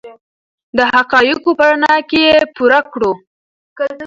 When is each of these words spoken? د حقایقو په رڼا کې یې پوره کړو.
د 0.77 0.79
حقایقو 0.93 1.51
په 1.59 1.63
رڼا 1.69 1.95
کې 2.09 2.19
یې 2.27 2.37
پوره 2.55 2.79
کړو. 2.91 3.11